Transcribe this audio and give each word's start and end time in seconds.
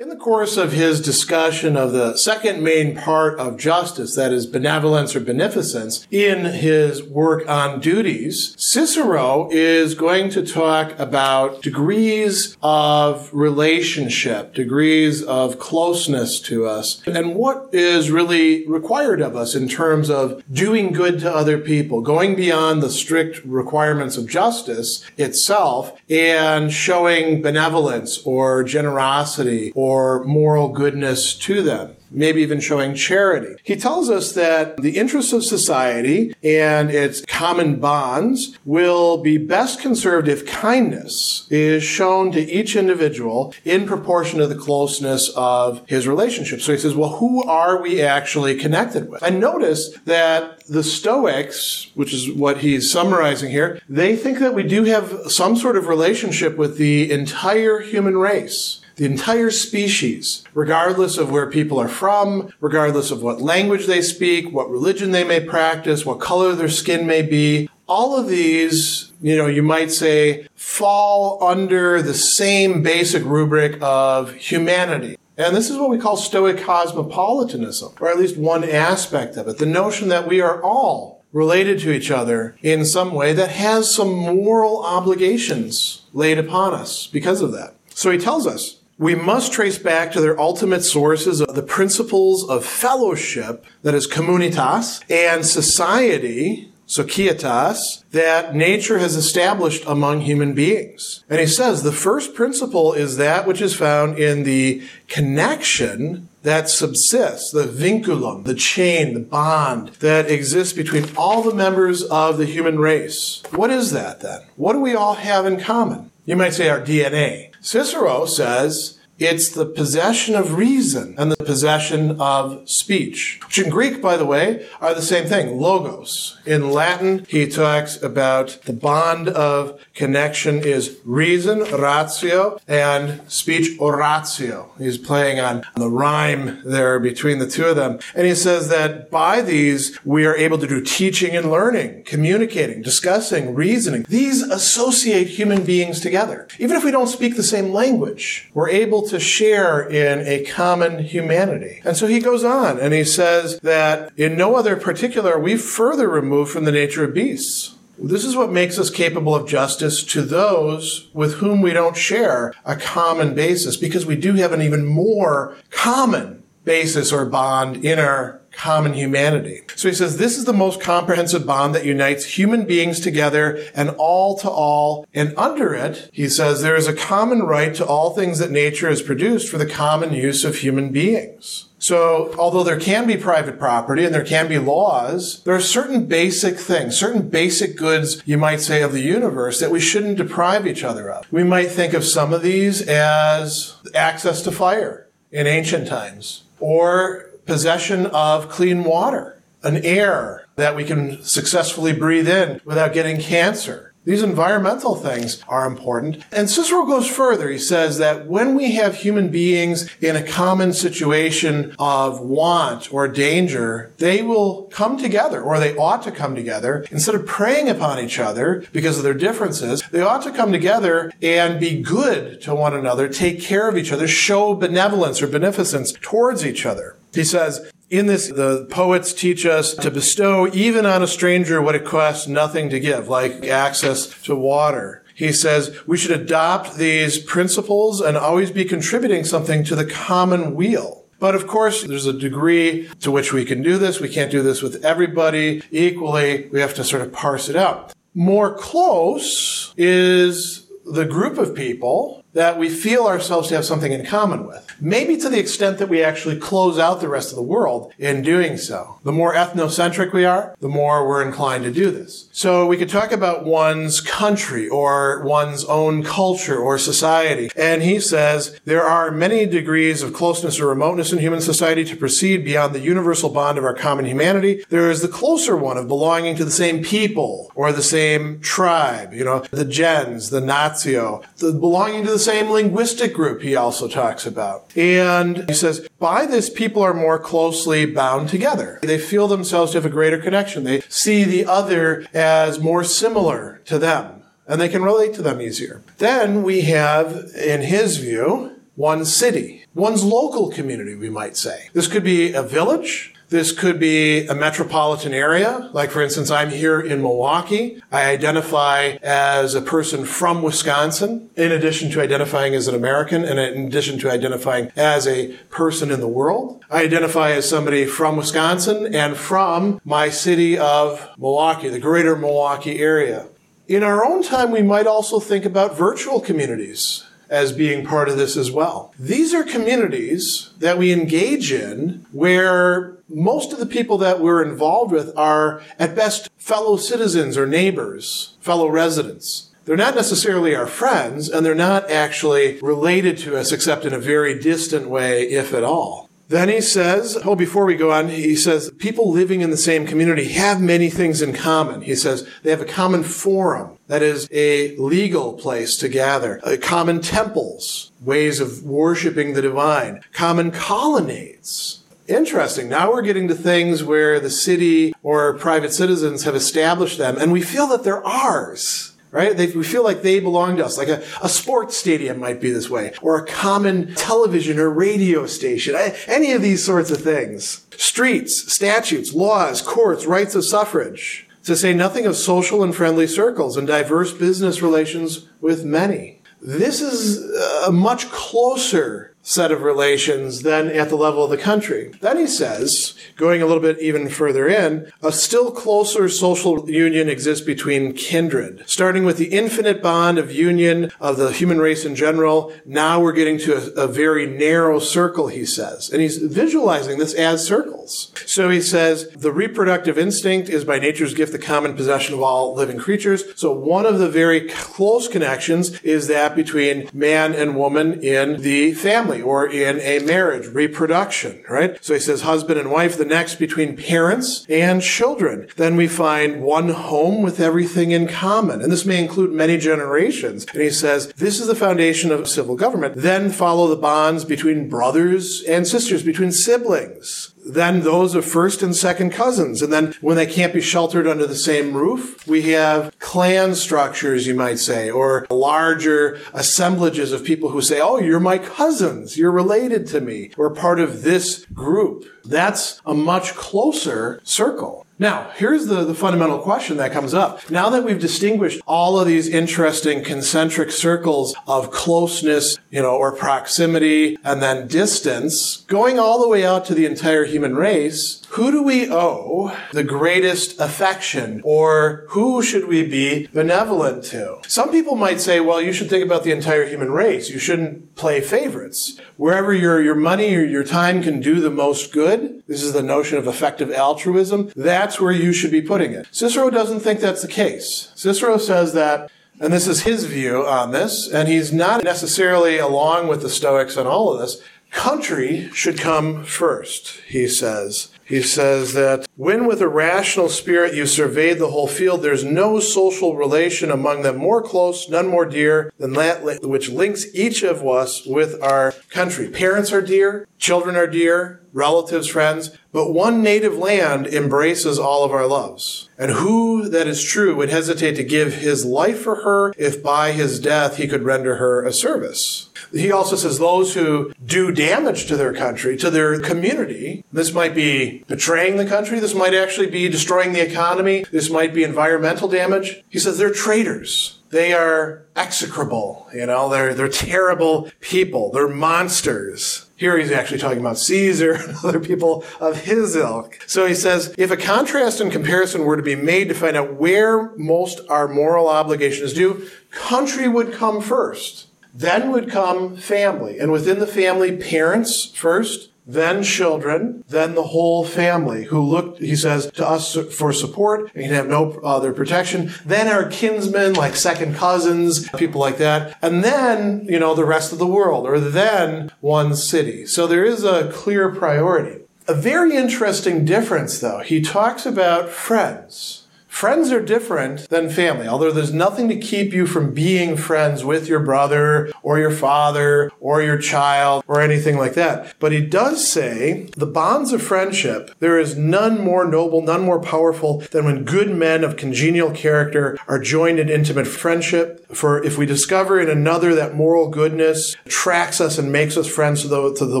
In 0.00 0.08
the 0.08 0.16
course 0.16 0.56
of 0.56 0.72
his 0.72 1.00
discussion 1.00 1.76
of 1.76 1.92
the 1.92 2.16
second 2.16 2.64
main 2.64 2.96
part 2.96 3.38
of 3.38 3.56
justice, 3.56 4.16
that 4.16 4.32
is 4.32 4.44
benevolence 4.44 5.14
or 5.14 5.20
beneficence, 5.20 6.04
in 6.10 6.46
his 6.46 7.00
work 7.00 7.48
on 7.48 7.78
duties, 7.78 8.56
Cicero 8.58 9.48
is 9.52 9.94
going 9.94 10.30
to 10.30 10.44
talk 10.44 10.98
about 10.98 11.62
degrees 11.62 12.56
of 12.60 13.32
relationship, 13.32 14.52
degrees 14.52 15.22
of 15.22 15.60
closeness 15.60 16.40
to 16.40 16.66
us, 16.66 17.00
and 17.06 17.36
what 17.36 17.68
is 17.72 18.10
really 18.10 18.66
required 18.66 19.20
of 19.20 19.36
us 19.36 19.54
in 19.54 19.68
terms 19.68 20.10
of 20.10 20.42
doing 20.52 20.92
good 20.92 21.20
to 21.20 21.32
other 21.32 21.56
people, 21.56 22.00
going 22.00 22.34
beyond 22.34 22.82
the 22.82 22.90
strict 22.90 23.44
requirements 23.44 24.16
of 24.16 24.28
justice 24.28 25.08
itself 25.16 25.96
and 26.10 26.72
showing 26.72 27.40
benevolence 27.40 28.18
or 28.24 28.64
generosity 28.64 29.70
or 29.76 29.83
moral 30.24 30.68
goodness 30.68 31.34
to 31.36 31.62
them 31.62 31.96
maybe 32.14 32.40
even 32.40 32.60
showing 32.60 32.94
charity. 32.94 33.56
He 33.62 33.76
tells 33.76 34.08
us 34.08 34.32
that 34.32 34.78
the 34.78 34.96
interests 34.96 35.32
of 35.32 35.44
society 35.44 36.34
and 36.42 36.90
its 36.90 37.22
common 37.26 37.80
bonds 37.80 38.56
will 38.64 39.18
be 39.18 39.36
best 39.36 39.80
conserved 39.80 40.28
if 40.28 40.46
kindness 40.46 41.46
is 41.50 41.82
shown 41.82 42.32
to 42.32 42.40
each 42.40 42.76
individual 42.76 43.52
in 43.64 43.86
proportion 43.86 44.38
to 44.38 44.46
the 44.46 44.54
closeness 44.54 45.30
of 45.36 45.86
his 45.88 46.06
relationship. 46.06 46.60
So 46.60 46.72
he 46.72 46.78
says, 46.78 46.94
well, 46.94 47.16
who 47.16 47.42
are 47.42 47.82
we 47.82 48.00
actually 48.00 48.56
connected 48.56 49.08
with? 49.08 49.22
And 49.22 49.40
notice 49.40 49.96
that 50.04 50.64
the 50.66 50.84
Stoics, 50.84 51.90
which 51.94 52.14
is 52.14 52.30
what 52.30 52.58
he's 52.58 52.90
summarizing 52.90 53.50
here, 53.50 53.80
they 53.88 54.16
think 54.16 54.38
that 54.38 54.54
we 54.54 54.62
do 54.62 54.84
have 54.84 55.30
some 55.30 55.56
sort 55.56 55.76
of 55.76 55.88
relationship 55.88 56.56
with 56.56 56.78
the 56.78 57.10
entire 57.10 57.80
human 57.80 58.16
race 58.16 58.80
the 58.96 59.04
entire 59.04 59.50
species, 59.50 60.44
regardless 60.54 61.18
of 61.18 61.30
where 61.30 61.50
people 61.50 61.78
are 61.78 61.88
from, 61.88 62.50
regardless 62.60 63.10
of 63.10 63.22
what 63.22 63.40
language 63.40 63.86
they 63.86 64.00
speak, 64.00 64.52
what 64.52 64.70
religion 64.70 65.10
they 65.10 65.24
may 65.24 65.40
practice, 65.40 66.06
what 66.06 66.20
color 66.20 66.54
their 66.54 66.68
skin 66.68 67.06
may 67.06 67.22
be. 67.22 67.68
All 67.86 68.18
of 68.18 68.28
these, 68.28 69.12
you 69.20 69.36
know, 69.36 69.46
you 69.46 69.62
might 69.62 69.90
say 69.90 70.46
fall 70.54 71.42
under 71.44 72.00
the 72.00 72.14
same 72.14 72.82
basic 72.82 73.24
rubric 73.24 73.78
of 73.82 74.32
humanity. 74.34 75.18
And 75.36 75.54
this 75.56 75.68
is 75.68 75.76
what 75.76 75.90
we 75.90 75.98
call 75.98 76.16
Stoic 76.16 76.58
cosmopolitanism, 76.60 77.94
or 78.00 78.08
at 78.08 78.18
least 78.18 78.36
one 78.36 78.62
aspect 78.62 79.36
of 79.36 79.48
it. 79.48 79.58
The 79.58 79.66
notion 79.66 80.08
that 80.08 80.28
we 80.28 80.40
are 80.40 80.62
all 80.62 81.24
related 81.32 81.80
to 81.80 81.92
each 81.92 82.12
other 82.12 82.56
in 82.62 82.84
some 82.84 83.12
way 83.12 83.32
that 83.32 83.50
has 83.50 83.92
some 83.92 84.14
moral 84.14 84.84
obligations 84.84 86.02
laid 86.12 86.38
upon 86.38 86.72
us 86.72 87.08
because 87.08 87.42
of 87.42 87.50
that. 87.52 87.74
So 87.90 88.12
he 88.12 88.18
tells 88.18 88.46
us 88.46 88.76
we 88.98 89.14
must 89.14 89.52
trace 89.52 89.78
back 89.78 90.12
to 90.12 90.20
their 90.20 90.38
ultimate 90.38 90.82
sources 90.82 91.40
of 91.40 91.54
the 91.54 91.62
principles 91.62 92.48
of 92.48 92.64
fellowship, 92.64 93.64
that 93.82 93.94
is 93.94 94.06
communitas, 94.06 95.02
and 95.10 95.44
society, 95.44 96.70
societas, 96.86 98.04
that 98.10 98.54
nature 98.54 98.98
has 98.98 99.16
established 99.16 99.84
among 99.86 100.20
human 100.20 100.54
beings. 100.54 101.24
And 101.28 101.40
he 101.40 101.46
says 101.46 101.82
the 101.82 101.92
first 101.92 102.34
principle 102.34 102.92
is 102.92 103.16
that 103.16 103.46
which 103.46 103.60
is 103.60 103.74
found 103.74 104.18
in 104.18 104.44
the 104.44 104.82
connection 105.08 106.28
that 106.42 106.68
subsists, 106.68 107.50
the 107.50 107.64
vinculum, 107.64 108.44
the 108.44 108.54
chain, 108.54 109.14
the 109.14 109.20
bond 109.20 109.88
that 110.00 110.30
exists 110.30 110.74
between 110.74 111.06
all 111.16 111.42
the 111.42 111.54
members 111.54 112.02
of 112.04 112.36
the 112.36 112.44
human 112.44 112.78
race. 112.78 113.42
What 113.50 113.70
is 113.70 113.92
that 113.92 114.20
then? 114.20 114.42
What 114.56 114.74
do 114.74 114.80
we 114.80 114.94
all 114.94 115.14
have 115.14 115.46
in 115.46 115.58
common? 115.58 116.10
You 116.26 116.36
might 116.36 116.52
say 116.52 116.68
our 116.68 116.80
DNA. 116.80 117.50
Cicero 117.62 118.26
says 118.26 118.98
it's 119.18 119.50
the 119.50 119.66
possession 119.66 120.34
of 120.34 120.54
reason 120.54 121.14
and 121.18 121.30
the 121.30 121.36
possession 121.36 122.20
of 122.20 122.68
speech, 122.68 123.40
which 123.46 123.58
in 123.58 123.70
Greek, 123.70 124.02
by 124.02 124.16
the 124.16 124.24
way, 124.24 124.66
are 124.80 124.94
the 124.94 125.02
same 125.02 125.26
thing, 125.26 125.58
logos. 125.58 126.38
In 126.44 126.70
Latin, 126.70 127.24
he 127.28 127.46
talks 127.46 128.02
about 128.02 128.58
the 128.64 128.72
bond 128.72 129.28
of 129.28 129.80
connection 129.94 130.58
is 130.58 130.98
reason, 131.04 131.60
ratio, 131.60 132.58
and 132.66 133.20
speech, 133.30 133.78
oratio. 133.78 134.72
He's 134.78 134.98
playing 134.98 135.38
on 135.38 135.62
the 135.76 135.88
rhyme 135.88 136.62
there 136.64 136.98
between 136.98 137.38
the 137.38 137.48
two 137.48 137.66
of 137.66 137.76
them. 137.76 138.00
And 138.14 138.26
he 138.26 138.34
says 138.34 138.68
that 138.68 139.10
by 139.10 139.40
these, 139.40 139.98
we 140.04 140.26
are 140.26 140.36
able 140.36 140.58
to 140.58 140.66
do 140.66 140.80
teaching 140.80 141.36
and 141.36 141.50
learning, 141.50 142.02
communicating, 142.04 142.82
discussing, 142.82 143.54
reasoning. 143.54 144.04
These 144.08 144.42
associate 144.42 145.28
human 145.28 145.64
beings 145.64 146.00
together. 146.00 146.48
Even 146.58 146.76
if 146.76 146.84
we 146.84 146.90
don't 146.90 147.06
speak 147.06 147.36
the 147.36 147.42
same 147.42 147.72
language, 147.72 148.50
we're 148.54 148.68
able 148.68 149.03
to 149.08 149.20
share 149.20 149.80
in 149.80 150.26
a 150.26 150.44
common 150.44 150.98
humanity. 150.98 151.80
And 151.84 151.96
so 151.96 152.06
he 152.06 152.20
goes 152.20 152.44
on 152.44 152.78
and 152.78 152.92
he 152.92 153.04
says 153.04 153.58
that 153.60 154.12
in 154.18 154.36
no 154.36 154.56
other 154.56 154.76
particular 154.76 155.34
are 155.34 155.40
we 155.40 155.56
further 155.56 156.08
removed 156.08 156.52
from 156.52 156.64
the 156.64 156.72
nature 156.72 157.04
of 157.04 157.14
beasts. 157.14 157.74
This 157.98 158.24
is 158.24 158.36
what 158.36 158.50
makes 158.50 158.78
us 158.78 158.90
capable 158.90 159.34
of 159.34 159.48
justice 159.48 160.02
to 160.04 160.22
those 160.22 161.08
with 161.12 161.34
whom 161.34 161.62
we 161.62 161.72
don't 161.72 161.96
share 161.96 162.52
a 162.64 162.76
common 162.76 163.34
basis 163.34 163.76
because 163.76 164.04
we 164.04 164.16
do 164.16 164.34
have 164.34 164.52
an 164.52 164.62
even 164.62 164.84
more 164.84 165.56
common 165.70 166.42
basis 166.64 167.12
or 167.12 167.24
bond 167.24 167.84
in 167.84 167.98
our 167.98 168.40
common 168.56 168.94
humanity. 168.94 169.62
So 169.76 169.88
he 169.88 169.94
says 169.94 170.16
this 170.16 170.38
is 170.38 170.44
the 170.44 170.52
most 170.52 170.80
comprehensive 170.80 171.46
bond 171.46 171.74
that 171.74 171.84
unites 171.84 172.38
human 172.38 172.64
beings 172.64 173.00
together 173.00 173.62
and 173.74 173.90
all 173.90 174.38
to 174.38 174.48
all. 174.48 175.06
And 175.14 175.34
under 175.36 175.74
it, 175.74 176.08
he 176.12 176.28
says 176.28 176.62
there 176.62 176.76
is 176.76 176.86
a 176.86 176.94
common 176.94 177.42
right 177.42 177.74
to 177.74 177.86
all 177.86 178.10
things 178.10 178.38
that 178.38 178.50
nature 178.50 178.88
has 178.88 179.02
produced 179.02 179.48
for 179.48 179.58
the 179.58 179.66
common 179.66 180.12
use 180.12 180.44
of 180.44 180.56
human 180.56 180.90
beings. 180.90 181.66
So, 181.84 182.34
although 182.38 182.64
there 182.64 182.80
can 182.80 183.06
be 183.06 183.18
private 183.18 183.58
property 183.58 184.06
and 184.06 184.14
there 184.14 184.24
can 184.24 184.48
be 184.48 184.58
laws, 184.58 185.42
there 185.44 185.54
are 185.54 185.60
certain 185.60 186.06
basic 186.06 186.56
things, 186.58 186.96
certain 186.96 187.28
basic 187.28 187.76
goods, 187.76 188.22
you 188.24 188.38
might 188.38 188.62
say, 188.62 188.80
of 188.80 188.92
the 188.92 189.02
universe 189.02 189.60
that 189.60 189.70
we 189.70 189.80
shouldn't 189.80 190.16
deprive 190.16 190.66
each 190.66 190.82
other 190.82 191.10
of. 191.10 191.30
We 191.30 191.44
might 191.44 191.70
think 191.70 191.92
of 191.92 192.02
some 192.02 192.32
of 192.32 192.40
these 192.40 192.80
as 192.80 193.76
access 193.94 194.40
to 194.42 194.50
fire 194.50 195.08
in 195.30 195.46
ancient 195.46 195.86
times, 195.86 196.44
or 196.58 197.28
possession 197.46 198.06
of 198.06 198.48
clean 198.48 198.84
water, 198.84 199.40
an 199.62 199.76
air 199.84 200.46
that 200.56 200.76
we 200.76 200.84
can 200.84 201.22
successfully 201.22 201.92
breathe 201.92 202.28
in 202.28 202.60
without 202.64 202.92
getting 202.92 203.20
cancer. 203.20 203.94
These 204.04 204.22
environmental 204.22 204.96
things 204.96 205.42
are 205.48 205.66
important. 205.66 206.22
And 206.30 206.50
Cicero 206.50 206.84
goes 206.84 207.08
further. 207.08 207.48
He 207.48 207.56
says 207.56 207.96
that 207.96 208.26
when 208.26 208.54
we 208.54 208.72
have 208.72 208.96
human 208.96 209.30
beings 209.30 209.88
in 209.98 210.14
a 210.14 210.22
common 210.22 210.74
situation 210.74 211.74
of 211.78 212.20
want 212.20 212.92
or 212.92 213.08
danger, 213.08 213.92
they 213.96 214.20
will 214.20 214.64
come 214.64 214.98
together, 214.98 215.40
or 215.40 215.58
they 215.58 215.74
ought 215.76 216.02
to 216.02 216.12
come 216.12 216.34
together. 216.34 216.84
Instead 216.90 217.14
of 217.14 217.24
preying 217.24 217.70
upon 217.70 217.98
each 217.98 218.18
other 218.18 218.66
because 218.72 218.98
of 218.98 219.04
their 219.04 219.14
differences, 219.14 219.82
they 219.90 220.02
ought 220.02 220.22
to 220.24 220.32
come 220.32 220.52
together 220.52 221.10
and 221.22 221.58
be 221.58 221.80
good 221.80 222.42
to 222.42 222.54
one 222.54 222.74
another, 222.74 223.08
take 223.08 223.40
care 223.40 223.68
of 223.68 223.78
each 223.78 223.90
other, 223.90 224.06
show 224.06 224.54
benevolence 224.54 225.22
or 225.22 225.26
beneficence 225.26 225.92
towards 226.02 226.44
each 226.44 226.66
other. 226.66 226.96
He 227.14 227.24
says, 227.24 227.70
in 227.90 228.06
this, 228.06 228.28
the 228.28 228.66
poets 228.70 229.12
teach 229.12 229.46
us 229.46 229.74
to 229.74 229.90
bestow 229.90 230.48
even 230.52 230.86
on 230.86 231.02
a 231.02 231.06
stranger 231.06 231.62
what 231.62 231.74
it 231.74 231.84
costs 231.84 232.26
nothing 232.26 232.70
to 232.70 232.80
give, 232.80 233.08
like 233.08 233.44
access 233.44 234.06
to 234.24 234.34
water. 234.34 235.04
He 235.14 235.32
says 235.32 235.78
we 235.86 235.96
should 235.96 236.10
adopt 236.10 236.76
these 236.76 237.18
principles 237.18 238.00
and 238.00 238.16
always 238.16 238.50
be 238.50 238.64
contributing 238.64 239.24
something 239.24 239.62
to 239.64 239.76
the 239.76 239.86
common 239.86 240.54
weal. 240.54 241.04
But 241.20 241.34
of 241.34 241.46
course, 241.46 241.84
there's 241.84 242.06
a 242.06 242.12
degree 242.12 242.90
to 243.00 243.10
which 243.10 243.32
we 243.32 243.44
can 243.44 243.62
do 243.62 243.78
this. 243.78 244.00
We 244.00 244.08
can't 244.08 244.30
do 244.30 244.42
this 244.42 244.60
with 244.60 244.84
everybody 244.84 245.62
equally. 245.70 246.48
We 246.48 246.60
have 246.60 246.74
to 246.74 246.84
sort 246.84 247.02
of 247.02 247.12
parse 247.12 247.48
it 247.48 247.56
out. 247.56 247.92
More 248.14 248.54
close 248.54 249.72
is 249.76 250.66
the 250.84 251.04
group 251.04 251.38
of 251.38 251.54
people 251.54 252.23
that 252.34 252.58
we 252.58 252.68
feel 252.68 253.06
ourselves 253.06 253.48
to 253.48 253.54
have 253.54 253.64
something 253.64 253.92
in 253.92 254.04
common 254.04 254.46
with. 254.46 254.70
Maybe 254.80 255.16
to 255.16 255.28
the 255.28 255.38
extent 255.38 255.78
that 255.78 255.88
we 255.88 256.02
actually 256.02 256.38
close 256.38 256.78
out 256.78 257.00
the 257.00 257.08
rest 257.08 257.30
of 257.30 257.36
the 257.36 257.42
world 257.42 257.92
in 257.98 258.22
doing 258.22 258.56
so. 258.56 258.98
The 259.04 259.12
more 259.12 259.34
ethnocentric 259.34 260.12
we 260.12 260.24
are, 260.24 260.54
the 260.60 260.68
more 260.68 261.08
we're 261.08 261.22
inclined 261.22 261.64
to 261.64 261.72
do 261.72 261.90
this. 261.90 262.28
So 262.32 262.66
we 262.66 262.76
could 262.76 262.88
talk 262.88 263.12
about 263.12 263.44
one's 263.44 264.00
country 264.00 264.68
or 264.68 265.22
one's 265.24 265.64
own 265.64 266.02
culture 266.02 266.58
or 266.58 266.76
society. 266.76 267.50
And 267.56 267.82
he 267.82 268.00
says 268.00 268.60
there 268.64 268.82
are 268.82 269.10
many 269.10 269.46
degrees 269.46 270.02
of 270.02 270.12
closeness 270.12 270.58
or 270.58 270.66
remoteness 270.66 271.12
in 271.12 271.18
human 271.18 271.40
society 271.40 271.84
to 271.84 271.96
proceed 271.96 272.44
beyond 272.44 272.74
the 272.74 272.80
universal 272.80 273.30
bond 273.30 273.58
of 273.58 273.64
our 273.64 273.74
common 273.74 274.06
humanity. 274.06 274.64
There 274.68 274.90
is 274.90 275.02
the 275.02 275.08
closer 275.08 275.56
one 275.56 275.76
of 275.76 275.86
belonging 275.86 276.34
to 276.36 276.44
the 276.44 276.50
same 276.50 276.82
people 276.82 277.52
or 277.54 277.72
the 277.72 277.82
same 277.82 278.40
tribe, 278.40 279.14
you 279.14 279.24
know, 279.24 279.40
the 279.50 279.64
gens, 279.64 280.30
the 280.30 280.40
natio, 280.40 281.24
the 281.36 281.52
belonging 281.52 282.04
to 282.04 282.10
the 282.10 282.23
same 282.24 282.50
linguistic 282.50 283.12
group 283.14 283.42
he 283.42 283.54
also 283.56 283.88
talks 283.88 284.26
about. 284.26 284.76
And 284.76 285.48
he 285.48 285.54
says, 285.54 285.86
by 285.98 286.26
this, 286.26 286.50
people 286.50 286.82
are 286.82 286.94
more 286.94 287.18
closely 287.18 287.86
bound 287.86 288.28
together. 288.28 288.78
They 288.82 288.98
feel 288.98 289.28
themselves 289.28 289.72
to 289.72 289.78
have 289.78 289.86
a 289.86 289.90
greater 289.90 290.18
connection. 290.18 290.64
They 290.64 290.80
see 290.88 291.24
the 291.24 291.46
other 291.46 292.06
as 292.12 292.58
more 292.58 292.84
similar 292.84 293.60
to 293.66 293.78
them, 293.78 294.22
and 294.46 294.60
they 294.60 294.68
can 294.68 294.82
relate 294.82 295.14
to 295.14 295.22
them 295.22 295.40
easier. 295.40 295.82
Then 295.98 296.42
we 296.42 296.62
have, 296.62 297.30
in 297.36 297.62
his 297.62 297.98
view, 297.98 298.50
one 298.74 299.04
city, 299.04 299.64
one's 299.74 300.02
local 300.02 300.50
community, 300.50 300.94
we 300.94 301.10
might 301.10 301.36
say. 301.36 301.68
This 301.72 301.86
could 301.86 302.04
be 302.04 302.32
a 302.32 302.42
village, 302.42 303.13
this 303.34 303.50
could 303.50 303.80
be 303.80 304.28
a 304.28 304.34
metropolitan 304.34 305.12
area. 305.12 305.68
Like, 305.72 305.90
for 305.90 306.00
instance, 306.00 306.30
I'm 306.30 306.50
here 306.50 306.80
in 306.80 307.02
Milwaukee. 307.02 307.82
I 307.90 308.08
identify 308.08 308.96
as 309.02 309.56
a 309.56 309.60
person 309.60 310.04
from 310.04 310.40
Wisconsin, 310.40 311.30
in 311.34 311.50
addition 311.50 311.90
to 311.90 312.00
identifying 312.00 312.54
as 312.54 312.68
an 312.68 312.76
American 312.76 313.24
and 313.24 313.40
in 313.40 313.66
addition 313.66 313.98
to 313.98 314.10
identifying 314.10 314.70
as 314.76 315.08
a 315.08 315.32
person 315.50 315.90
in 315.90 315.98
the 315.98 316.06
world. 316.06 316.64
I 316.70 316.84
identify 316.84 317.32
as 317.32 317.48
somebody 317.48 317.86
from 317.86 318.16
Wisconsin 318.16 318.94
and 318.94 319.16
from 319.16 319.80
my 319.84 320.10
city 320.10 320.56
of 320.56 321.10
Milwaukee, 321.18 321.70
the 321.70 321.80
greater 321.80 322.14
Milwaukee 322.14 322.78
area. 322.78 323.26
In 323.66 323.82
our 323.82 324.04
own 324.04 324.22
time, 324.22 324.52
we 324.52 324.62
might 324.62 324.86
also 324.86 325.18
think 325.18 325.44
about 325.44 325.76
virtual 325.76 326.20
communities 326.20 327.04
as 327.28 327.52
being 327.52 327.86
part 327.86 328.08
of 328.08 328.16
this 328.16 328.36
as 328.36 328.50
well. 328.50 328.92
These 328.98 329.34
are 329.34 329.44
communities 329.44 330.50
that 330.58 330.78
we 330.78 330.92
engage 330.92 331.52
in 331.52 332.06
where 332.12 332.96
most 333.08 333.52
of 333.52 333.58
the 333.58 333.66
people 333.66 333.98
that 333.98 334.20
we're 334.20 334.42
involved 334.42 334.92
with 334.92 335.16
are 335.16 335.62
at 335.78 335.94
best 335.94 336.28
fellow 336.36 336.76
citizens 336.76 337.36
or 337.36 337.46
neighbors, 337.46 338.36
fellow 338.40 338.68
residents. 338.68 339.50
They're 339.64 339.76
not 339.76 339.94
necessarily 339.94 340.54
our 340.54 340.66
friends 340.66 341.28
and 341.28 341.44
they're 341.44 341.54
not 341.54 341.90
actually 341.90 342.58
related 342.60 343.16
to 343.18 343.36
us 343.36 343.50
except 343.50 343.84
in 343.84 343.94
a 343.94 343.98
very 343.98 344.38
distant 344.38 344.88
way, 344.88 345.22
if 345.22 345.54
at 345.54 345.64
all. 345.64 346.03
Then 346.28 346.48
he 346.48 346.60
says, 346.60 347.18
oh, 347.24 347.36
before 347.36 347.66
we 347.66 347.76
go 347.76 347.92
on, 347.92 348.08
he 348.08 348.34
says, 348.34 348.70
people 348.78 349.10
living 349.10 349.42
in 349.42 349.50
the 349.50 349.56
same 349.56 349.86
community 349.86 350.28
have 350.28 350.60
many 350.60 350.88
things 350.88 351.20
in 351.20 351.34
common. 351.34 351.82
He 351.82 351.94
says 351.94 352.26
they 352.42 352.50
have 352.50 352.62
a 352.62 352.66
common 352.66 353.02
forum, 353.02 353.78
that 353.88 354.02
is 354.02 354.26
a 354.32 354.74
legal 354.76 355.34
place 355.34 355.76
to 355.78 355.88
gather, 355.88 356.40
uh, 356.42 356.56
common 356.60 357.00
temples, 357.00 357.92
ways 358.00 358.40
of 358.40 358.62
worshiping 358.62 359.34
the 359.34 359.42
divine, 359.42 360.02
common 360.12 360.50
colonnades. 360.50 361.82
Interesting. 362.06 362.68
Now 362.68 362.92
we're 362.92 363.02
getting 363.02 363.28
to 363.28 363.34
things 363.34 363.82
where 363.82 364.20
the 364.20 364.30
city 364.30 364.92
or 365.02 365.34
private 365.34 365.72
citizens 365.72 366.24
have 366.24 366.34
established 366.34 366.98
them 366.98 367.16
and 367.16 367.32
we 367.32 367.40
feel 367.40 367.66
that 367.68 367.82
they're 367.82 368.06
ours 368.06 368.93
right? 369.14 369.36
They, 369.36 369.46
we 369.46 369.62
feel 369.62 369.84
like 369.84 370.02
they 370.02 370.18
belong 370.18 370.56
to 370.56 370.64
us. 370.64 370.76
Like 370.76 370.88
a, 370.88 371.02
a 371.22 371.28
sports 371.28 371.76
stadium 371.76 372.18
might 372.18 372.40
be 372.40 372.50
this 372.50 372.68
way, 372.68 372.92
or 373.00 373.16
a 373.16 373.26
common 373.26 373.94
television 373.94 374.58
or 374.58 374.68
radio 374.68 375.24
station, 375.24 375.76
any 376.08 376.32
of 376.32 376.42
these 376.42 376.64
sorts 376.64 376.90
of 376.90 377.00
things. 377.00 377.64
Streets, 377.76 378.52
statutes, 378.52 379.14
laws, 379.14 379.62
courts, 379.62 380.04
rights 380.04 380.34
of 380.34 380.44
suffrage. 380.44 381.28
To 381.44 381.54
say 381.54 381.74
nothing 381.74 382.06
of 382.06 382.16
social 382.16 382.62
and 382.62 382.74
friendly 382.74 383.06
circles 383.06 383.58
and 383.58 383.66
diverse 383.66 384.12
business 384.12 384.62
relations 384.62 385.28
with 385.42 385.62
many. 385.62 386.22
This 386.40 386.80
is 386.80 387.22
uh, 387.22 387.66
a 387.68 387.72
much 387.72 388.10
closer 388.10 389.13
set 389.24 389.50
of 389.50 389.62
relations 389.62 390.42
than 390.42 390.68
at 390.68 390.90
the 390.90 390.96
level 390.96 391.24
of 391.24 391.30
the 391.30 391.36
country. 391.38 391.90
Then 392.00 392.18
he 392.18 392.26
says, 392.26 392.94
going 393.16 393.40
a 393.40 393.46
little 393.46 393.62
bit 393.62 393.80
even 393.80 394.08
further 394.10 394.46
in, 394.46 394.92
a 395.02 395.10
still 395.10 395.50
closer 395.50 396.08
social 396.10 396.70
union 396.70 397.08
exists 397.08 397.44
between 397.44 397.94
kindred. 397.94 398.62
Starting 398.66 399.04
with 399.04 399.16
the 399.16 399.32
infinite 399.32 399.82
bond 399.82 400.18
of 400.18 400.30
union 400.30 400.92
of 401.00 401.16
the 401.16 401.32
human 401.32 401.58
race 401.58 401.86
in 401.86 401.96
general, 401.96 402.52
now 402.66 403.00
we're 403.00 403.12
getting 403.12 403.38
to 403.38 403.56
a, 403.56 403.84
a 403.84 403.88
very 403.88 404.26
narrow 404.26 404.78
circle, 404.78 405.28
he 405.28 405.46
says. 405.46 405.90
And 405.90 406.02
he's 406.02 406.18
visualizing 406.18 406.98
this 406.98 407.14
as 407.14 407.46
circles. 407.46 408.12
So 408.26 408.50
he 408.50 408.60
says, 408.60 409.08
the 409.08 409.32
reproductive 409.32 409.98
instinct 409.98 410.50
is 410.50 410.66
by 410.66 410.78
nature's 410.78 411.14
gift 411.14 411.32
the 411.32 411.38
common 411.38 411.74
possession 411.74 412.14
of 412.14 412.22
all 412.22 412.54
living 412.54 412.78
creatures. 412.78 413.24
So 413.36 413.52
one 413.52 413.86
of 413.86 413.98
the 413.98 414.10
very 414.10 414.48
close 414.48 415.08
connections 415.08 415.80
is 415.82 416.08
that 416.08 416.36
between 416.36 416.90
man 416.92 417.32
and 417.32 417.56
woman 417.56 418.02
in 418.02 418.42
the 418.42 418.74
family 418.74 419.13
family 419.14 419.22
or 419.22 419.46
in 419.46 419.80
a 419.80 420.04
marriage, 420.04 420.46
reproduction, 420.48 421.42
right? 421.48 421.82
So 421.84 421.94
he 421.94 422.00
says 422.00 422.22
husband 422.22 422.58
and 422.58 422.70
wife, 422.70 422.96
the 422.96 423.04
next 423.04 423.36
between 423.36 423.76
parents 423.76 424.46
and 424.48 424.82
children. 424.82 425.48
Then 425.56 425.76
we 425.76 425.88
find 425.88 426.42
one 426.42 426.70
home 426.70 427.22
with 427.22 427.40
everything 427.40 427.90
in 427.90 428.08
common. 428.08 428.60
And 428.60 428.72
this 428.72 428.84
may 428.84 429.02
include 429.02 429.32
many 429.32 429.58
generations. 429.58 430.46
And 430.52 430.62
he 430.62 430.70
says 430.70 431.12
this 431.16 431.40
is 431.40 431.46
the 431.46 431.54
foundation 431.54 432.10
of 432.10 432.28
civil 432.28 432.56
government. 432.56 432.96
Then 432.96 433.30
follow 433.30 433.68
the 433.68 433.76
bonds 433.76 434.24
between 434.24 434.68
brothers 434.68 435.42
and 435.42 435.66
sisters, 435.66 436.02
between 436.02 436.32
siblings 436.32 437.33
then 437.44 437.82
those 437.82 438.14
of 438.14 438.24
first 438.24 438.62
and 438.62 438.74
second 438.74 439.10
cousins. 439.10 439.62
And 439.62 439.72
then 439.72 439.94
when 440.00 440.16
they 440.16 440.26
can't 440.26 440.54
be 440.54 440.60
sheltered 440.60 441.06
under 441.06 441.26
the 441.26 441.36
same 441.36 441.74
roof, 441.74 442.26
we 442.26 442.42
have 442.52 442.98
clan 442.98 443.54
structures, 443.54 444.26
you 444.26 444.34
might 444.34 444.58
say, 444.58 444.90
or 444.90 445.26
larger 445.30 446.18
assemblages 446.32 447.12
of 447.12 447.24
people 447.24 447.50
who 447.50 447.60
say, 447.60 447.80
Oh, 447.80 447.98
you're 447.98 448.20
my 448.20 448.38
cousins. 448.38 449.16
You're 449.16 449.30
related 449.30 449.86
to 449.88 450.00
me. 450.00 450.30
We're 450.36 450.50
part 450.50 450.80
of 450.80 451.02
this 451.02 451.44
group. 451.46 452.06
That's 452.24 452.80
a 452.86 452.94
much 452.94 453.34
closer 453.34 454.20
circle. 454.24 454.83
Now, 454.98 455.30
here's 455.34 455.66
the, 455.66 455.84
the 455.84 455.94
fundamental 455.94 456.38
question 456.38 456.76
that 456.76 456.92
comes 456.92 457.14
up. 457.14 457.50
Now 457.50 457.68
that 457.70 457.82
we've 457.84 457.98
distinguished 457.98 458.60
all 458.66 458.98
of 458.98 459.08
these 459.08 459.28
interesting 459.28 460.04
concentric 460.04 460.70
circles 460.70 461.34
of 461.48 461.72
closeness, 461.72 462.58
you 462.70 462.80
know, 462.80 462.94
or 462.94 463.10
proximity 463.10 464.16
and 464.22 464.40
then 464.40 464.68
distance, 464.68 465.58
going 465.66 465.98
all 465.98 466.20
the 466.20 466.28
way 466.28 466.44
out 466.44 466.64
to 466.66 466.74
the 466.74 466.86
entire 466.86 467.24
human 467.24 467.56
race, 467.56 468.22
who 468.34 468.50
do 468.50 468.64
we 468.64 468.90
owe 468.90 469.56
the 469.72 469.84
greatest 469.84 470.58
affection 470.58 471.40
or 471.44 472.04
who 472.08 472.42
should 472.42 472.66
we 472.66 472.84
be 472.84 473.28
benevolent 473.28 474.02
to? 474.02 474.38
Some 474.48 474.72
people 474.72 474.96
might 474.96 475.20
say, 475.20 475.38
well, 475.38 475.62
you 475.62 475.72
should 475.72 475.88
think 475.88 476.04
about 476.04 476.24
the 476.24 476.32
entire 476.32 476.66
human 476.66 476.90
race. 476.90 477.30
You 477.30 477.38
shouldn't 477.38 477.94
play 477.94 478.20
favorites. 478.20 478.98
Wherever 479.16 479.54
your, 479.54 479.80
your 479.80 479.94
money 479.94 480.34
or 480.34 480.44
your 480.44 480.64
time 480.64 481.00
can 481.00 481.20
do 481.20 481.40
the 481.40 481.48
most 481.48 481.92
good, 481.92 482.42
this 482.48 482.64
is 482.64 482.72
the 482.72 482.82
notion 482.82 483.18
of 483.18 483.28
effective 483.28 483.70
altruism, 483.70 484.50
that's 484.56 485.00
where 485.00 485.12
you 485.12 485.32
should 485.32 485.52
be 485.52 485.62
putting 485.62 485.92
it. 485.92 486.08
Cicero 486.10 486.50
doesn't 486.50 486.80
think 486.80 486.98
that's 486.98 487.22
the 487.22 487.28
case. 487.28 487.92
Cicero 487.94 488.36
says 488.36 488.72
that 488.72 489.12
and 489.40 489.52
this 489.52 489.66
is 489.66 489.82
his 489.82 490.04
view 490.04 490.46
on 490.46 490.70
this, 490.70 491.08
and 491.10 491.28
he's 491.28 491.52
not 491.52 491.82
necessarily 491.82 492.58
along 492.58 493.08
with 493.08 493.20
the 493.20 493.28
Stoics 493.28 493.76
on 493.76 493.84
all 493.84 494.12
of 494.12 494.20
this. 494.20 494.40
Country 494.74 495.50
should 495.54 495.78
come 495.78 496.24
first, 496.24 497.00
he 497.06 497.28
says. 497.28 497.90
He 498.04 498.20
says 498.20 498.74
that 498.74 499.06
when 499.16 499.46
with 499.46 499.62
a 499.62 499.68
rational 499.68 500.28
spirit 500.28 500.74
you 500.74 500.84
surveyed 500.84 501.38
the 501.38 501.50
whole 501.50 501.68
field, 501.68 502.02
there's 502.02 502.24
no 502.24 502.58
social 502.60 503.16
relation 503.16 503.70
among 503.70 504.02
them 504.02 504.16
more 504.16 504.42
close, 504.42 504.90
none 504.90 505.06
more 505.06 505.24
dear 505.24 505.72
than 505.78 505.92
that 505.94 506.42
which 506.42 506.68
links 506.68 507.06
each 507.14 507.42
of 507.42 507.66
us 507.66 508.04
with 508.04 508.42
our 508.42 508.72
country. 508.90 509.28
Parents 509.28 509.72
are 509.72 509.80
dear, 509.80 510.26
children 510.38 510.76
are 510.76 510.88
dear, 510.88 511.40
relatives, 511.54 512.08
friends, 512.08 512.50
but 512.72 512.92
one 512.92 513.22
native 513.22 513.56
land 513.56 514.06
embraces 514.08 514.78
all 514.78 515.04
of 515.04 515.12
our 515.12 515.26
loves. 515.26 515.88
And 515.96 516.10
who 516.10 516.68
that 516.68 516.88
is 516.88 517.02
true 517.02 517.36
would 517.36 517.48
hesitate 517.48 517.94
to 517.94 518.04
give 518.04 518.34
his 518.34 518.66
life 518.66 519.00
for 519.00 519.22
her 519.22 519.54
if 519.56 519.82
by 519.82 520.12
his 520.12 520.40
death 520.40 520.76
he 520.76 520.88
could 520.88 521.04
render 521.04 521.36
her 521.36 521.64
a 521.64 521.72
service? 521.72 522.50
He 522.72 522.90
also 522.90 523.14
says 523.14 523.38
those 523.38 523.74
who 523.74 524.12
do 524.24 524.50
damage 524.50 525.06
to 525.06 525.16
their 525.16 525.32
country, 525.32 525.76
to 525.76 525.90
their 525.90 526.18
community, 526.18 527.04
this 527.12 527.32
might 527.32 527.54
be 527.54 528.04
betraying 528.08 528.56
the 528.56 528.66
country, 528.66 528.98
this 528.98 529.14
might 529.14 529.34
actually 529.34 529.68
be 529.68 529.88
destroying 529.88 530.32
the 530.32 530.44
economy, 530.44 531.04
this 531.12 531.30
might 531.30 531.54
be 531.54 531.62
environmental 531.62 532.26
damage. 532.26 532.82
He 532.88 532.98
says 532.98 533.16
they're 533.16 533.30
traitors. 533.30 534.18
They 534.30 534.52
are 534.52 535.04
execrable, 535.14 536.08
you 536.12 536.26
know, 536.26 536.48
they're, 536.48 536.74
they're 536.74 536.88
terrible 536.88 537.70
people, 537.80 538.32
they're 538.32 538.48
monsters. 538.48 539.63
Here 539.76 539.98
he's 539.98 540.12
actually 540.12 540.38
talking 540.38 540.60
about 540.60 540.78
Caesar 540.78 541.32
and 541.34 541.56
other 541.64 541.80
people 541.80 542.24
of 542.40 542.62
his 542.62 542.94
ilk. 542.96 543.40
So 543.46 543.66
he 543.66 543.74
says, 543.74 544.14
if 544.16 544.30
a 544.30 544.36
contrast 544.36 545.00
and 545.00 545.10
comparison 545.10 545.64
were 545.64 545.76
to 545.76 545.82
be 545.82 545.96
made 545.96 546.28
to 546.28 546.34
find 546.34 546.56
out 546.56 546.74
where 546.74 547.34
most 547.36 547.80
our 547.88 548.06
moral 548.06 548.48
obligation 548.48 549.04
is 549.04 549.14
due, 549.14 549.48
country 549.70 550.28
would 550.28 550.52
come 550.52 550.80
first. 550.80 551.48
Then 551.76 552.12
would 552.12 552.30
come 552.30 552.76
family, 552.76 553.40
and 553.40 553.50
within 553.50 553.80
the 553.80 553.86
family, 553.86 554.36
parents 554.36 555.06
first, 555.06 555.70
then 555.86 556.22
children, 556.22 557.04
then 557.08 557.34
the 557.34 557.42
whole 557.42 557.84
family 557.84 558.44
who 558.44 558.60
looked, 558.60 559.00
he 559.00 559.16
says, 559.16 559.50
to 559.52 559.68
us 559.68 559.96
for 559.96 560.32
support 560.32 560.90
and 560.94 561.12
have 561.12 561.28
no 561.28 561.60
other 561.62 561.92
protection. 561.92 562.52
Then 562.64 562.88
our 562.88 563.08
kinsmen, 563.08 563.74
like 563.74 563.94
second 563.94 564.34
cousins, 564.34 565.08
people 565.10 565.40
like 565.40 565.58
that. 565.58 565.96
And 566.00 566.24
then, 566.24 566.86
you 566.88 566.98
know, 566.98 567.14
the 567.14 567.24
rest 567.24 567.52
of 567.52 567.58
the 567.58 567.66
world, 567.66 568.06
or 568.06 568.18
then 568.18 568.92
one 569.00 569.34
city. 569.34 569.86
So 569.86 570.06
there 570.06 570.24
is 570.24 570.44
a 570.44 570.70
clear 570.72 571.14
priority. 571.14 571.82
A 572.06 572.14
very 572.14 572.54
interesting 572.54 573.24
difference, 573.24 573.78
though. 573.78 574.00
He 574.00 574.20
talks 574.20 574.66
about 574.66 575.08
friends. 575.08 576.03
Friends 576.34 576.72
are 576.72 576.80
different 576.80 577.48
than 577.48 577.70
family, 577.70 578.08
although 578.08 578.32
there's 578.32 578.52
nothing 578.52 578.88
to 578.88 578.98
keep 578.98 579.32
you 579.32 579.46
from 579.46 579.72
being 579.72 580.16
friends 580.16 580.64
with 580.64 580.88
your 580.88 580.98
brother 580.98 581.70
or 581.80 582.00
your 582.00 582.10
father 582.10 582.90
or 582.98 583.22
your 583.22 583.38
child 583.38 584.02
or 584.08 584.20
anything 584.20 584.58
like 584.58 584.74
that. 584.74 585.14
But 585.20 585.30
he 585.30 585.40
does 585.40 585.88
say 585.88 586.48
the 586.56 586.66
bonds 586.66 587.12
of 587.12 587.22
friendship, 587.22 587.92
there 588.00 588.18
is 588.18 588.36
none 588.36 588.80
more 588.80 589.06
noble, 589.06 589.42
none 589.42 589.62
more 589.62 589.80
powerful 589.80 590.38
than 590.50 590.64
when 590.64 590.82
good 590.82 591.08
men 591.08 591.44
of 591.44 591.56
congenial 591.56 592.10
character 592.10 592.76
are 592.88 592.98
joined 592.98 593.38
in 593.38 593.48
intimate 593.48 593.86
friendship. 593.86 594.66
For 594.74 595.04
if 595.04 595.16
we 595.16 595.26
discover 595.26 595.80
in 595.80 595.88
another 595.88 596.34
that 596.34 596.56
moral 596.56 596.88
goodness 596.88 597.54
attracts 597.64 598.20
us 598.20 598.38
and 598.38 598.50
makes 598.50 598.76
us 598.76 598.88
friends 598.88 599.22
to 599.22 599.28
the, 599.28 599.54
to 599.54 599.66
the 599.66 599.80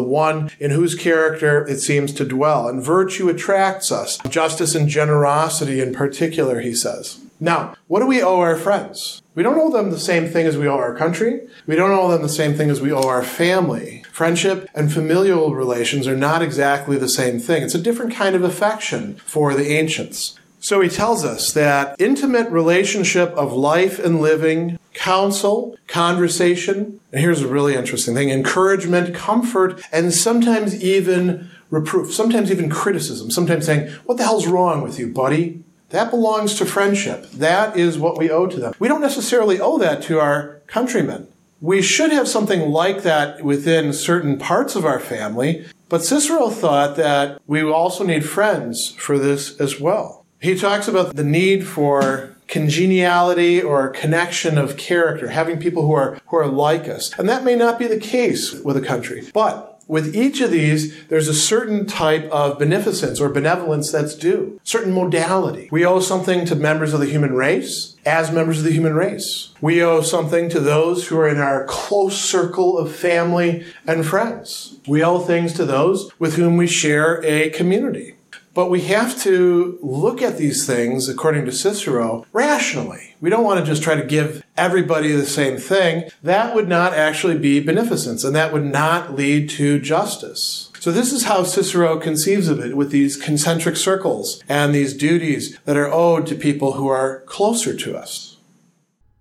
one 0.00 0.52
in 0.60 0.70
whose 0.70 0.94
character 0.94 1.66
it 1.66 1.80
seems 1.80 2.12
to 2.12 2.24
dwell, 2.24 2.68
and 2.68 2.80
virtue 2.80 3.28
attracts 3.28 3.90
us, 3.90 4.18
justice 4.28 4.76
and 4.76 4.88
generosity 4.88 5.80
in 5.80 5.92
particular 5.92 6.43
particular, 6.44 6.60
he 6.60 6.74
says. 6.74 7.20
Now, 7.40 7.74
what 7.88 8.00
do 8.00 8.06
we 8.06 8.22
owe 8.22 8.40
our 8.40 8.56
friends? 8.56 9.22
We 9.34 9.42
don't 9.42 9.58
owe 9.58 9.70
them 9.70 9.90
the 9.90 9.98
same 9.98 10.28
thing 10.28 10.46
as 10.46 10.56
we 10.56 10.68
owe 10.68 10.78
our 10.78 10.94
country. 10.94 11.40
We 11.66 11.76
don't 11.76 11.90
owe 11.90 12.10
them 12.10 12.22
the 12.22 12.28
same 12.28 12.54
thing 12.54 12.70
as 12.70 12.80
we 12.80 12.92
owe 12.92 13.08
our 13.08 13.22
family. 13.22 14.04
Friendship 14.12 14.68
and 14.74 14.92
familial 14.92 15.54
relations 15.54 16.06
are 16.06 16.16
not 16.16 16.42
exactly 16.42 16.96
the 16.96 17.08
same 17.08 17.40
thing. 17.40 17.62
It's 17.62 17.74
a 17.74 17.82
different 17.82 18.14
kind 18.14 18.36
of 18.36 18.44
affection 18.44 19.16
for 19.26 19.54
the 19.54 19.72
ancients. 19.72 20.38
So 20.60 20.80
he 20.80 20.88
tells 20.88 21.24
us 21.24 21.52
that 21.52 21.96
intimate 21.98 22.48
relationship 22.50 23.30
of 23.30 23.52
life 23.52 23.98
and 23.98 24.22
living, 24.22 24.78
counsel, 24.94 25.76
conversation, 25.88 27.00
and 27.12 27.20
here's 27.20 27.42
a 27.42 27.48
really 27.48 27.74
interesting 27.74 28.14
thing, 28.14 28.30
encouragement, 28.30 29.14
comfort, 29.14 29.82
and 29.92 30.14
sometimes 30.14 30.82
even 30.82 31.50
reproof, 31.68 32.14
sometimes 32.14 32.50
even 32.50 32.70
criticism, 32.70 33.30
sometimes 33.30 33.66
saying, 33.66 33.90
what 34.06 34.16
the 34.16 34.24
hell's 34.24 34.46
wrong 34.46 34.80
with 34.80 34.98
you, 34.98 35.12
buddy? 35.12 35.62
That 35.94 36.10
belongs 36.10 36.56
to 36.56 36.66
friendship. 36.66 37.30
That 37.30 37.76
is 37.76 38.00
what 38.00 38.18
we 38.18 38.28
owe 38.28 38.48
to 38.48 38.58
them. 38.58 38.74
We 38.80 38.88
don't 38.88 39.00
necessarily 39.00 39.60
owe 39.60 39.78
that 39.78 40.02
to 40.02 40.18
our 40.18 40.60
countrymen. 40.66 41.28
We 41.60 41.82
should 41.82 42.10
have 42.10 42.26
something 42.26 42.72
like 42.72 43.04
that 43.04 43.44
within 43.44 43.92
certain 43.92 44.36
parts 44.36 44.74
of 44.74 44.84
our 44.84 44.98
family, 44.98 45.64
but 45.88 46.02
Cicero 46.02 46.50
thought 46.50 46.96
that 46.96 47.40
we 47.46 47.62
also 47.62 48.02
need 48.02 48.28
friends 48.28 48.90
for 48.98 49.20
this 49.20 49.60
as 49.60 49.78
well. 49.78 50.26
He 50.40 50.58
talks 50.58 50.88
about 50.88 51.14
the 51.14 51.22
need 51.22 51.64
for 51.64 52.34
congeniality 52.48 53.62
or 53.62 53.88
connection 53.88 54.58
of 54.58 54.76
character, 54.76 55.28
having 55.28 55.60
people 55.60 55.86
who 55.86 55.92
are, 55.92 56.20
who 56.26 56.38
are 56.38 56.48
like 56.48 56.88
us. 56.88 57.16
And 57.18 57.28
that 57.28 57.44
may 57.44 57.54
not 57.54 57.78
be 57.78 57.86
the 57.86 58.00
case 58.00 58.52
with 58.52 58.76
a 58.76 58.80
country, 58.82 59.28
but 59.32 59.73
with 59.86 60.14
each 60.14 60.40
of 60.40 60.50
these, 60.50 61.06
there's 61.06 61.28
a 61.28 61.34
certain 61.34 61.86
type 61.86 62.24
of 62.30 62.58
beneficence 62.58 63.20
or 63.20 63.28
benevolence 63.28 63.90
that's 63.92 64.14
due, 64.14 64.60
certain 64.64 64.92
modality. 64.92 65.68
We 65.70 65.84
owe 65.84 66.00
something 66.00 66.44
to 66.46 66.54
members 66.54 66.94
of 66.94 67.00
the 67.00 67.06
human 67.06 67.34
race 67.34 67.96
as 68.06 68.32
members 68.32 68.58
of 68.58 68.64
the 68.64 68.72
human 68.72 68.94
race. 68.94 69.50
We 69.60 69.82
owe 69.82 70.02
something 70.02 70.48
to 70.50 70.60
those 70.60 71.08
who 71.08 71.18
are 71.18 71.28
in 71.28 71.38
our 71.38 71.64
close 71.66 72.18
circle 72.18 72.78
of 72.78 72.94
family 72.94 73.64
and 73.86 74.06
friends. 74.06 74.78
We 74.86 75.02
owe 75.02 75.18
things 75.18 75.52
to 75.54 75.64
those 75.64 76.10
with 76.18 76.36
whom 76.36 76.56
we 76.56 76.66
share 76.66 77.22
a 77.24 77.50
community. 77.50 78.16
But 78.54 78.70
we 78.70 78.82
have 78.82 79.20
to 79.22 79.78
look 79.82 80.22
at 80.22 80.38
these 80.38 80.64
things, 80.64 81.08
according 81.08 81.44
to 81.46 81.52
Cicero, 81.52 82.24
rationally. 82.32 83.16
We 83.20 83.28
don't 83.28 83.42
want 83.42 83.58
to 83.58 83.66
just 83.66 83.82
try 83.82 83.96
to 83.96 84.04
give 84.04 84.44
everybody 84.56 85.10
the 85.10 85.26
same 85.26 85.58
thing. 85.58 86.08
That 86.22 86.54
would 86.54 86.68
not 86.68 86.94
actually 86.94 87.36
be 87.36 87.58
beneficence, 87.58 88.22
and 88.22 88.34
that 88.36 88.52
would 88.52 88.64
not 88.64 89.16
lead 89.16 89.50
to 89.50 89.80
justice. 89.80 90.70
So 90.78 90.92
this 90.92 91.12
is 91.12 91.24
how 91.24 91.42
Cicero 91.42 91.98
conceives 91.98 92.46
of 92.46 92.60
it 92.60 92.76
with 92.76 92.90
these 92.90 93.16
concentric 93.16 93.76
circles 93.76 94.40
and 94.48 94.72
these 94.72 94.94
duties 94.94 95.58
that 95.64 95.76
are 95.76 95.92
owed 95.92 96.26
to 96.28 96.36
people 96.36 96.72
who 96.72 96.86
are 96.86 97.22
closer 97.22 97.74
to 97.74 97.96
us. 97.96 98.36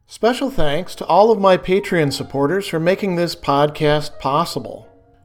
Special 0.05 0.51
thanks 0.51 0.93
to 0.93 1.05
all 1.07 1.31
of 1.31 1.39
my 1.39 1.57
Patreon 1.57 2.13
supporters 2.13 2.67
for 2.67 2.79
making 2.79 3.15
this 3.15 3.35
podcast 3.35 4.19
possible. 4.19 4.92